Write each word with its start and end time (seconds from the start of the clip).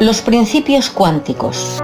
Los 0.00 0.20
principios 0.22 0.90
cuánticos. 0.90 1.78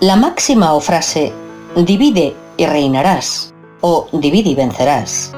La 0.00 0.16
máxima 0.16 0.74
o 0.74 0.80
frase 0.80 1.32
divide 1.76 2.34
y 2.56 2.66
reinarás 2.66 3.52
o 3.80 4.08
divide 4.12 4.50
y 4.50 4.54
vencerás 4.54 5.32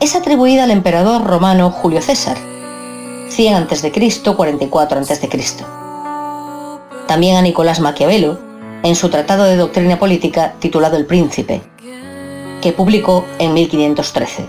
es 0.00 0.14
atribuida 0.14 0.64
al 0.64 0.70
emperador 0.70 1.24
romano 1.24 1.70
Julio 1.70 2.02
César, 2.02 2.36
100 3.28 3.54
a.C., 3.54 4.34
44 4.36 5.00
a.C. 5.00 5.30
También 7.06 7.36
a 7.36 7.42
Nicolás 7.42 7.80
Maquiavelo, 7.80 8.38
en 8.82 8.96
su 8.96 9.08
tratado 9.08 9.44
de 9.44 9.56
doctrina 9.56 9.98
política 9.98 10.54
titulado 10.58 10.98
El 10.98 11.06
Príncipe, 11.06 11.62
que 12.60 12.72
publicó 12.72 13.24
en 13.38 13.54
1513. 13.54 14.46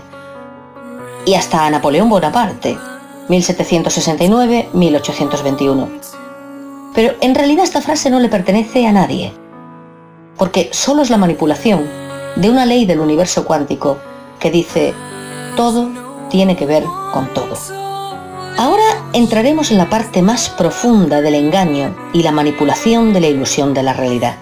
Y 1.24 1.34
hasta 1.34 1.64
a 1.64 1.70
Napoleón 1.70 2.10
Bonaparte, 2.10 2.76
1769-1821. 3.28 5.88
Pero 6.94 7.14
en 7.20 7.34
realidad 7.34 7.64
esta 7.64 7.82
frase 7.82 8.10
no 8.10 8.20
le 8.20 8.28
pertenece 8.28 8.86
a 8.86 8.92
nadie, 8.92 9.32
porque 10.36 10.68
solo 10.72 11.02
es 11.02 11.10
la 11.10 11.18
manipulación 11.18 11.84
de 12.36 12.50
una 12.50 12.66
ley 12.66 12.86
del 12.86 13.00
universo 13.00 13.44
cuántico 13.44 13.98
que 14.38 14.50
dice 14.50 14.94
todo 15.56 15.88
tiene 16.30 16.56
que 16.56 16.66
ver 16.66 16.84
con 17.12 17.32
todo. 17.34 17.56
Ahora 18.58 18.84
entraremos 19.12 19.70
en 19.70 19.78
la 19.78 19.90
parte 19.90 20.22
más 20.22 20.48
profunda 20.48 21.20
del 21.20 21.34
engaño 21.34 21.94
y 22.12 22.22
la 22.22 22.32
manipulación 22.32 23.12
de 23.12 23.20
la 23.20 23.28
ilusión 23.28 23.74
de 23.74 23.82
la 23.82 23.92
realidad. 23.92 24.36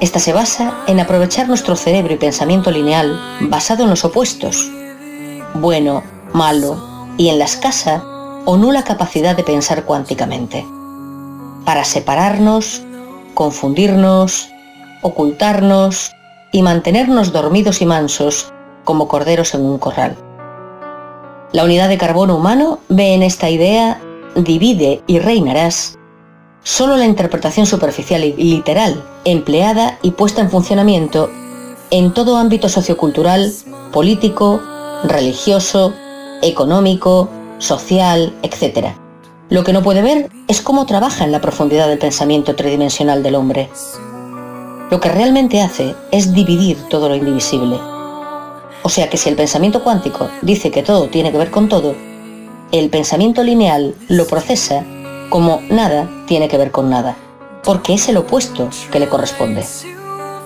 Esta 0.00 0.18
se 0.18 0.32
basa 0.32 0.74
en 0.86 1.00
aprovechar 1.00 1.48
nuestro 1.48 1.76
cerebro 1.76 2.14
y 2.14 2.18
pensamiento 2.18 2.70
lineal 2.70 3.18
basado 3.40 3.84
en 3.84 3.90
los 3.90 4.04
opuestos, 4.04 4.70
bueno, 5.54 6.02
malo, 6.32 6.89
y 7.20 7.28
en 7.28 7.38
la 7.38 7.44
escasa 7.44 8.02
o 8.46 8.56
nula 8.56 8.82
capacidad 8.82 9.36
de 9.36 9.44
pensar 9.44 9.84
cuánticamente, 9.84 10.64
para 11.66 11.84
separarnos, 11.84 12.80
confundirnos, 13.34 14.48
ocultarnos 15.02 16.12
y 16.50 16.62
mantenernos 16.62 17.30
dormidos 17.30 17.82
y 17.82 17.84
mansos 17.84 18.54
como 18.84 19.06
corderos 19.06 19.52
en 19.52 19.66
un 19.66 19.76
corral. 19.76 20.16
La 21.52 21.64
unidad 21.64 21.90
de 21.90 21.98
carbono 21.98 22.36
humano 22.36 22.78
ve 22.88 23.12
en 23.12 23.22
esta 23.22 23.50
idea 23.50 24.00
divide 24.34 25.02
y 25.06 25.18
reinarás 25.18 25.98
solo 26.62 26.96
la 26.96 27.04
interpretación 27.04 27.66
superficial 27.66 28.24
y 28.24 28.32
literal 28.32 29.04
empleada 29.26 29.98
y 30.00 30.12
puesta 30.12 30.40
en 30.40 30.48
funcionamiento 30.48 31.28
en 31.90 32.14
todo 32.14 32.38
ámbito 32.38 32.70
sociocultural, 32.70 33.52
político, 33.92 34.62
religioso, 35.04 35.92
económico, 36.42 37.28
social, 37.58 38.34
etc. 38.42 38.88
Lo 39.48 39.64
que 39.64 39.72
no 39.72 39.82
puede 39.82 40.02
ver 40.02 40.30
es 40.48 40.60
cómo 40.60 40.86
trabaja 40.86 41.24
en 41.24 41.32
la 41.32 41.40
profundidad 41.40 41.88
del 41.88 41.98
pensamiento 41.98 42.54
tridimensional 42.54 43.22
del 43.22 43.34
hombre. 43.34 43.68
Lo 44.90 45.00
que 45.00 45.08
realmente 45.08 45.60
hace 45.60 45.94
es 46.10 46.32
dividir 46.32 46.76
todo 46.88 47.08
lo 47.08 47.14
indivisible. 47.14 47.78
O 48.82 48.88
sea 48.88 49.10
que 49.10 49.16
si 49.16 49.28
el 49.28 49.36
pensamiento 49.36 49.82
cuántico 49.84 50.28
dice 50.42 50.70
que 50.70 50.82
todo 50.82 51.08
tiene 51.08 51.30
que 51.30 51.38
ver 51.38 51.50
con 51.50 51.68
todo, 51.68 51.94
el 52.72 52.90
pensamiento 52.90 53.42
lineal 53.42 53.94
lo 54.08 54.26
procesa 54.26 54.84
como 55.28 55.60
nada 55.68 56.08
tiene 56.26 56.48
que 56.48 56.58
ver 56.58 56.70
con 56.70 56.90
nada, 56.90 57.16
porque 57.62 57.94
es 57.94 58.08
el 58.08 58.16
opuesto 58.16 58.68
que 58.90 59.00
le 59.00 59.08
corresponde. 59.08 59.64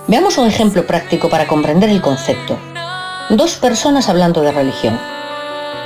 Veamos 0.07 0.37
un 0.37 0.47
ejemplo 0.47 0.85
práctico 0.85 1.29
para 1.29 1.47
comprender 1.47 1.89
el 1.89 2.01
concepto. 2.01 2.57
Dos 3.29 3.55
personas 3.55 4.09
hablando 4.09 4.41
de 4.41 4.51
religión. 4.51 4.99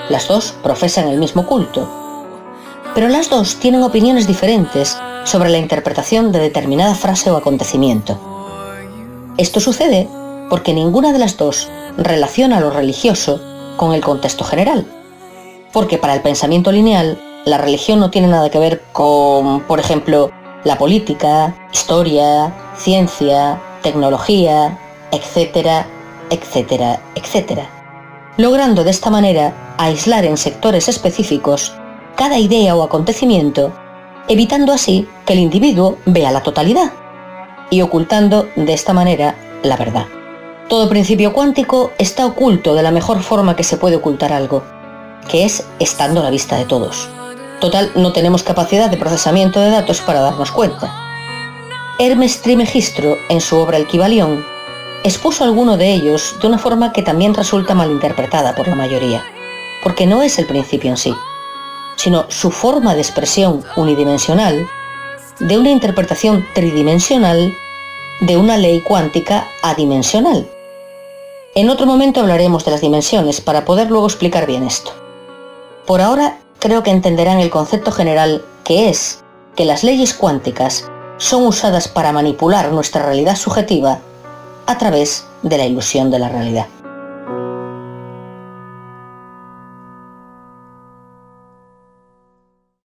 Las 0.09 0.27
dos 0.27 0.55
profesan 0.63 1.07
el 1.07 1.19
mismo 1.19 1.45
culto, 1.45 1.87
pero 2.95 3.07
las 3.09 3.29
dos 3.29 3.57
tienen 3.57 3.83
opiniones 3.83 4.25
diferentes 4.25 4.97
sobre 5.23 5.49
la 5.49 5.59
interpretación 5.59 6.31
de 6.31 6.39
determinada 6.39 6.95
frase 6.95 7.29
o 7.29 7.37
acontecimiento. 7.37 8.19
Esto 9.37 9.59
sucede 9.59 10.09
porque 10.49 10.73
ninguna 10.73 11.13
de 11.13 11.19
las 11.19 11.37
dos 11.37 11.69
relaciona 11.95 12.59
lo 12.59 12.71
religioso 12.71 13.39
con 13.77 13.93
el 13.93 14.01
contexto 14.01 14.43
general. 14.43 14.87
Porque 15.71 15.99
para 15.99 16.15
el 16.15 16.21
pensamiento 16.21 16.71
lineal, 16.71 17.21
la 17.45 17.59
religión 17.59 17.99
no 17.99 18.09
tiene 18.09 18.27
nada 18.27 18.49
que 18.49 18.57
ver 18.57 18.81
con, 18.91 19.61
por 19.61 19.79
ejemplo, 19.79 20.31
la 20.63 20.77
política, 20.77 21.55
historia, 21.71 22.51
ciencia, 22.75 23.61
tecnología, 23.83 24.77
etcétera, 25.11 25.85
etcétera, 26.31 26.99
etcétera 27.13 27.78
logrando 28.39 28.85
de 28.85 28.91
esta 28.91 29.09
manera 29.09 29.75
aislar 29.77 30.23
en 30.23 30.37
sectores 30.37 30.87
específicos 30.87 31.73
cada 32.15 32.37
idea 32.37 32.73
o 32.73 32.83
acontecimiento, 32.83 33.73
evitando 34.29 34.71
así 34.71 35.09
que 35.25 35.33
el 35.33 35.39
individuo 35.39 35.97
vea 36.05 36.31
la 36.31 36.41
totalidad 36.41 36.93
y 37.69 37.81
ocultando 37.81 38.47
de 38.55 38.71
esta 38.71 38.93
manera 38.93 39.35
la 39.61 39.75
verdad. 39.75 40.05
Todo 40.69 40.87
principio 40.87 41.33
cuántico 41.33 41.91
está 41.97 42.25
oculto 42.25 42.75
de 42.75 42.83
la 42.83 42.91
mejor 42.91 43.21
forma 43.23 43.57
que 43.57 43.65
se 43.65 43.75
puede 43.75 43.97
ocultar 43.97 44.31
algo, 44.31 44.63
que 45.27 45.43
es 45.43 45.67
estando 45.79 46.21
a 46.21 46.23
la 46.23 46.29
vista 46.29 46.55
de 46.55 46.63
todos. 46.63 47.09
Total, 47.59 47.91
no 47.95 48.13
tenemos 48.13 48.43
capacidad 48.43 48.89
de 48.89 48.95
procesamiento 48.95 49.59
de 49.59 49.69
datos 49.69 49.99
para 49.99 50.21
darnos 50.21 50.53
cuenta. 50.53 50.95
Hermes 51.99 52.41
Trimegistro, 52.41 53.17
en 53.27 53.41
su 53.41 53.57
obra 53.57 53.75
El 53.75 53.85
Kibalión, 53.85 54.45
expuso 55.03 55.43
alguno 55.43 55.77
de 55.77 55.93
ellos 55.93 56.35
de 56.41 56.47
una 56.47 56.57
forma 56.57 56.91
que 56.91 57.03
también 57.03 57.33
resulta 57.33 57.73
malinterpretada 57.73 58.55
por 58.55 58.67
la 58.67 58.75
mayoría, 58.75 59.23
porque 59.83 60.05
no 60.05 60.21
es 60.21 60.37
el 60.39 60.45
principio 60.45 60.91
en 60.91 60.97
sí, 60.97 61.15
sino 61.95 62.25
su 62.29 62.51
forma 62.51 62.95
de 62.95 63.01
expresión 63.01 63.63
unidimensional 63.75 64.67
de 65.39 65.57
una 65.57 65.69
interpretación 65.69 66.45
tridimensional 66.53 67.53
de 68.21 68.37
una 68.37 68.57
ley 68.57 68.81
cuántica 68.81 69.47
adimensional. 69.61 70.49
En 71.55 71.69
otro 71.69 71.85
momento 71.85 72.19
hablaremos 72.19 72.65
de 72.65 72.71
las 72.71 72.81
dimensiones 72.81 73.39
para 73.39 73.65
poder 73.65 73.89
luego 73.89 74.07
explicar 74.07 74.45
bien 74.45 74.63
esto. 74.63 74.91
Por 75.85 76.01
ahora 76.01 76.39
creo 76.59 76.83
que 76.83 76.91
entenderán 76.91 77.39
el 77.39 77.49
concepto 77.49 77.91
general 77.91 78.43
que 78.65 78.89
es 78.89 79.23
que 79.55 79.65
las 79.65 79.83
leyes 79.83 80.13
cuánticas 80.13 80.89
son 81.17 81.45
usadas 81.45 81.87
para 81.87 82.11
manipular 82.11 82.71
nuestra 82.71 83.05
realidad 83.05 83.35
subjetiva 83.35 83.99
a 84.69 84.77
través 84.77 85.25
de 85.41 85.57
la 85.57 85.65
ilusión 85.65 86.11
de 86.11 86.19
la 86.19 86.29
realidad. 86.29 86.67